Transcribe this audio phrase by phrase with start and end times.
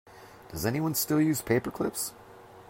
[0.49, 2.11] Does anyone still use paper clips?